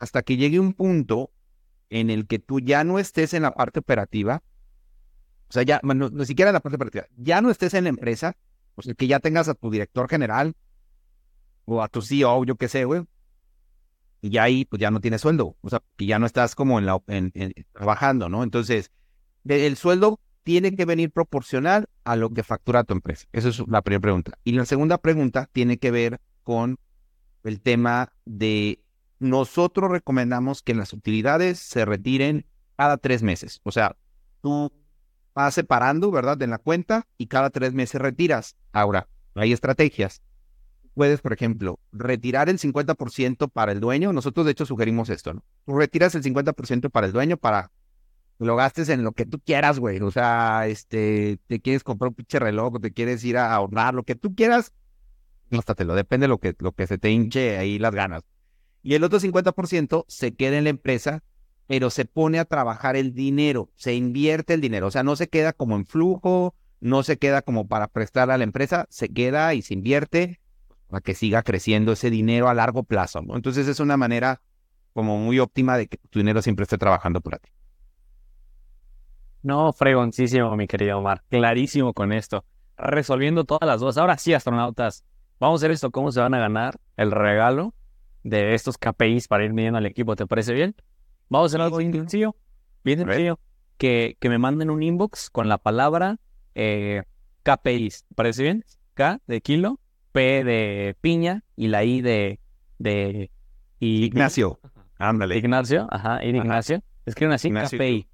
[0.00, 1.30] Hasta que llegue un punto
[1.90, 4.42] en el que tú ya no estés en la parte operativa,
[5.48, 8.36] o sea, ya, no, siquiera en la parte operativa, ya no estés en la empresa,
[8.74, 10.56] o sea, que ya tengas a tu director general
[11.66, 13.06] o a tu CEO, yo qué sé, güey,
[14.20, 16.78] y ya ahí, pues ya no tienes sueldo, o sea, que ya no estás como
[16.78, 17.00] en la,
[17.72, 18.42] trabajando, ¿no?
[18.42, 18.90] Entonces,
[19.46, 23.26] el sueldo tiene que venir proporcional a lo que factura tu empresa.
[23.32, 24.32] Esa es la primera pregunta.
[24.44, 26.78] Y la segunda pregunta tiene que ver con
[27.44, 28.82] el tema de
[29.18, 33.60] nosotros recomendamos que las utilidades se retiren cada tres meses.
[33.64, 33.96] O sea,
[34.42, 34.72] tú
[35.34, 36.40] vas separando, ¿verdad?
[36.42, 38.56] En la cuenta y cada tres meses retiras.
[38.72, 40.22] Ahora, hay estrategias.
[40.94, 44.12] Puedes, por ejemplo, retirar el 50% para el dueño.
[44.12, 45.44] Nosotros, de hecho, sugerimos esto, ¿no?
[45.64, 47.70] Tú retiras el 50% para el dueño para
[48.38, 50.00] lo gastes en lo que tú quieras, güey.
[50.00, 54.02] O sea, este, te quieres comprar un pinche reloj, te quieres ir a ahorrar, lo
[54.02, 54.72] que tú quieras,
[55.50, 55.94] gástatelo.
[55.94, 58.22] Depende de lo que, lo que se te hinche ahí las ganas.
[58.82, 61.22] Y el otro 50% se queda en la empresa,
[61.66, 64.86] pero se pone a trabajar el dinero, se invierte el dinero.
[64.86, 68.38] O sea, no se queda como en flujo, no se queda como para prestar a
[68.38, 70.39] la empresa, se queda y se invierte
[70.90, 73.22] para que siga creciendo ese dinero a largo plazo.
[73.22, 73.36] ¿no?
[73.36, 74.40] Entonces es una manera
[74.92, 77.50] como muy óptima de que tu dinero siempre esté trabajando para ti.
[79.42, 81.22] No, fregoncísimo, mi querido Omar.
[81.30, 82.44] Clarísimo con esto.
[82.76, 83.96] Resolviendo todas las dudas.
[83.96, 85.04] Ahora sí, astronautas,
[85.40, 87.72] Vamos a hacer esto, cómo se van a ganar el regalo
[88.22, 90.14] de estos KPIs para ir midiendo al equipo.
[90.14, 90.76] ¿Te parece bien?
[91.30, 92.36] Vamos a hacer algo bien sencillo,
[92.84, 93.40] bien sencillo,
[93.78, 96.18] que, que me manden un inbox con la palabra
[96.54, 97.04] eh,
[97.42, 98.04] KPIs.
[98.04, 98.66] ¿Te parece bien?
[98.92, 99.80] K de kilo,
[100.12, 102.40] P de piña y la I de...
[102.78, 103.30] de
[103.78, 104.60] Ignacio.
[104.98, 105.38] Ándale.
[105.38, 106.82] Ignacio, ajá, Ignacio.
[107.06, 108.06] Escriben así, KPI.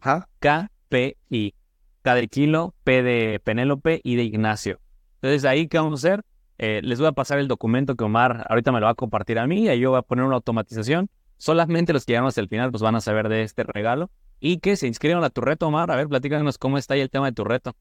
[0.00, 0.28] Ajá.
[0.38, 1.54] KPI.
[2.02, 4.80] K de kilo, P de Penélope y de Ignacio.
[5.16, 6.24] Entonces, ahí, ¿qué vamos a hacer?
[6.58, 9.38] Eh, les voy a pasar el documento que Omar ahorita me lo va a compartir
[9.38, 11.10] a mí y yo voy a poner una automatización.
[11.38, 14.58] Solamente los que llegan hasta el final pues van a saber de este regalo y
[14.58, 15.90] que se inscriban a tu reto, Omar.
[15.90, 17.74] A ver, platícanos cómo está ahí el tema de tu reto.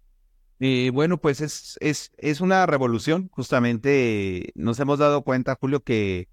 [0.63, 3.29] Y bueno, pues es, es, es una revolución.
[3.33, 6.27] Justamente nos hemos dado cuenta, Julio, que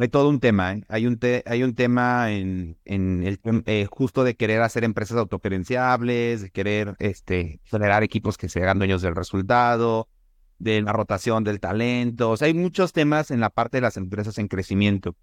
[0.00, 0.72] hay todo un tema.
[0.72, 0.84] ¿eh?
[0.88, 6.42] Hay, un hay un tema en, en el eh, justo de querer hacer empresas autogerenciables,
[6.42, 10.08] de querer este, generar equipos que se hagan dueños del resultado,
[10.58, 12.30] de la rotación del talento.
[12.30, 15.14] O sea, hay muchos temas en la parte de las empresas en crecimiento.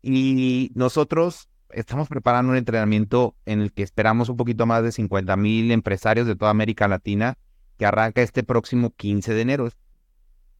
[0.00, 5.36] Y nosotros estamos preparando un entrenamiento en el que esperamos un poquito más de 50
[5.36, 7.36] mil empresarios de toda América Latina
[7.78, 9.66] que arranca este próximo 15 de enero.
[9.66, 9.76] Es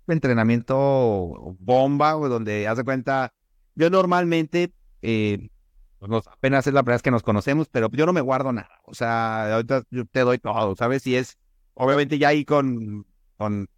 [0.07, 3.33] un entrenamiento bomba, donde haz de cuenta,
[3.75, 4.73] yo normalmente,
[5.03, 5.51] eh,
[5.99, 8.81] pues apenas es la primera vez que nos conocemos, pero yo no me guardo nada.
[8.85, 11.07] O sea, ahorita yo te doy todo, ¿sabes?
[11.07, 11.39] Y es,
[11.75, 13.69] obviamente ya ahí con, con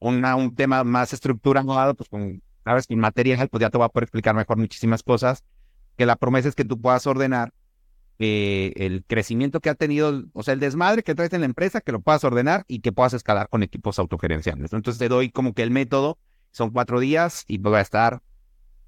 [0.00, 4.04] un tema más estructurado, pues con, sabes, en material, pues ya te voy a poder
[4.04, 5.44] explicar mejor muchísimas cosas,
[5.96, 7.52] que la promesa es que tú puedas ordenar
[8.18, 11.80] eh, el crecimiento que ha tenido, o sea, el desmadre que traes en la empresa,
[11.80, 14.72] que lo puedas ordenar y que puedas escalar con equipos autogerenciales.
[14.72, 16.18] Entonces te doy como que el método,
[16.50, 18.22] son cuatro días y voy a estar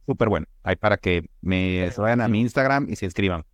[0.07, 0.47] súper bueno.
[0.63, 3.45] Ahí para que me vayan a mi Instagram y se inscriban.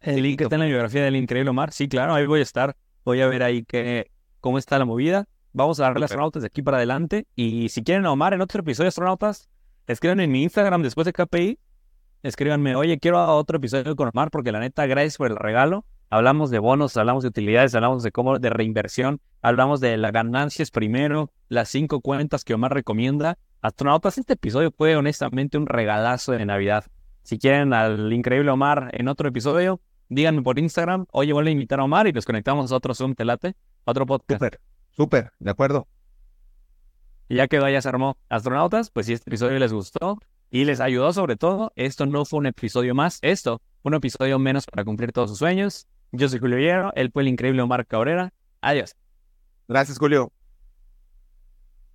[0.00, 1.72] El link está en la biografía del Increíble Omar.
[1.72, 2.76] Sí, claro, ahí voy a estar.
[3.04, 5.26] Voy a ver ahí que, cómo está la movida.
[5.52, 7.26] Vamos a darle a astronautas de aquí para adelante.
[7.34, 9.50] Y si quieren a Omar en otro episodio de astronautas,
[9.86, 11.58] escriban en mi Instagram después de KPI.
[12.26, 15.84] Escríbanme, oye, quiero otro episodio con Omar porque la neta, gracias por el regalo.
[16.10, 20.72] Hablamos de bonos, hablamos de utilidades, hablamos de cómo, de reinversión, hablamos de las ganancias
[20.72, 23.38] primero, las cinco cuentas que Omar recomienda.
[23.60, 26.86] Astronautas, este episodio fue honestamente un regalazo de Navidad.
[27.22, 31.78] Si quieren al increíble Omar en otro episodio, díganme por Instagram, oye, voy a invitar
[31.78, 34.42] a Omar y los conectamos a otro Zoom Telate, otro podcast.
[34.90, 35.86] Súper, de acuerdo.
[37.28, 38.16] Y ya quedó, ya se armó.
[38.28, 40.18] Astronautas, pues si este episodio les gustó
[40.50, 44.66] y les ayudó sobre todo, esto no fue un episodio más, esto un episodio menos
[44.66, 45.86] para cumplir todos sus sueños.
[46.10, 48.32] Yo soy Julio Hierro, él fue el increíble Omar Cabrera.
[48.60, 48.96] Adiós.
[49.68, 50.32] Gracias, Julio.